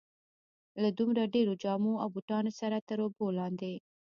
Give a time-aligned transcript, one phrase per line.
[0.81, 3.73] له دومره ډېرو جامو او بوټانو سره تر اوبو لاندې.